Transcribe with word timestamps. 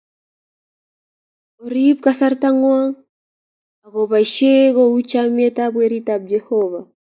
Orib 1.63 1.97
kasarta 2.05 2.47
ngwo 2.55 2.75
ako 3.85 3.99
boishee 4.09 4.65
kouyo 4.75 4.99
chame 5.11 5.45
Werit 5.75 6.07
ab 6.15 6.21
Jehovah 6.31 6.83